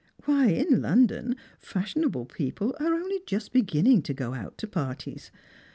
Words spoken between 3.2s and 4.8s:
just beginning to go out to